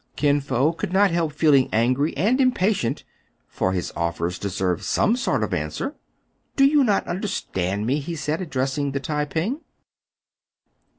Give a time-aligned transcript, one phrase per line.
[0.15, 3.03] Kin Fo could not help feeling angry and impa tient;
[3.47, 5.93] for his offers deserved some sort of answer."
[6.57, 9.59] Do you not understand me .^" he said, address ing the Tai ping.